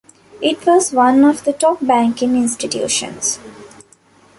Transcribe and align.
It 0.41 0.65
was 0.65 0.91
one 0.93 1.23
of 1.25 1.43
the 1.43 1.53
top 1.53 1.77
banking 1.79 2.35
institutions. 2.35 3.37